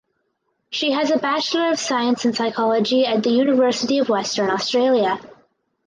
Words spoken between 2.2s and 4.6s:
and Psychology at the University of Western